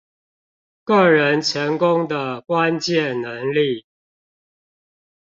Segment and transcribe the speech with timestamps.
[0.83, 3.85] 個人成功的關鍵能力